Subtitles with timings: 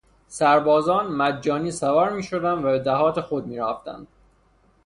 [0.27, 4.07] سربازان مجانی سوار میشدند و به دهات خود میرفتند.